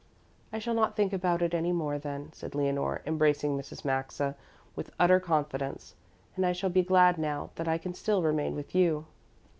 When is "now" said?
7.19-7.51